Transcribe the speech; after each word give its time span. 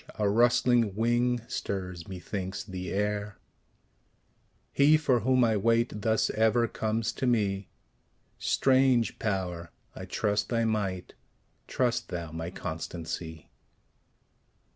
a 0.17 0.27
rustling 0.27 0.95
wing 0.95 1.41
stirs, 1.47 2.07
methinks, 2.07 2.63
the 2.63 2.89
air: 2.91 3.37
He 4.71 4.97
for 4.97 5.19
whom 5.19 5.43
I 5.43 5.55
wait, 5.57 6.01
thus 6.01 6.31
ever 6.31 6.67
comes 6.67 7.11
to 7.13 7.27
me; 7.27 7.69
Strange 8.39 9.19
Power! 9.19 9.69
I 9.95 10.05
trust 10.05 10.49
thy 10.49 10.65
might; 10.65 11.13
trust 11.67 12.09
thou 12.09 12.31
my 12.31 12.49
constancy. 12.49 13.51